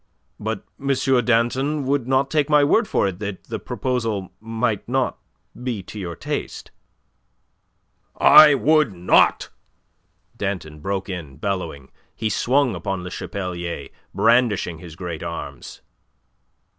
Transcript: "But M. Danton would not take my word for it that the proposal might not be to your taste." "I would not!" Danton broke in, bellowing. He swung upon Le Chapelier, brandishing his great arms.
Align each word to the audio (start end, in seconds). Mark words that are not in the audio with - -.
"But 0.39 0.65
M. 0.79 1.25
Danton 1.25 1.85
would 1.85 2.07
not 2.07 2.31
take 2.31 2.49
my 2.49 2.63
word 2.63 2.87
for 2.87 3.07
it 3.07 3.19
that 3.19 3.43
the 3.43 3.59
proposal 3.59 4.31
might 4.39 4.89
not 4.89 5.19
be 5.63 5.83
to 5.83 5.99
your 5.99 6.15
taste." 6.15 6.71
"I 8.17 8.55
would 8.55 8.93
not!" 8.93 9.49
Danton 10.35 10.79
broke 10.79 11.07
in, 11.07 11.37
bellowing. 11.37 11.91
He 12.15 12.31
swung 12.31 12.73
upon 12.73 13.03
Le 13.03 13.11
Chapelier, 13.11 13.89
brandishing 14.11 14.79
his 14.79 14.95
great 14.95 15.21
arms. 15.21 15.81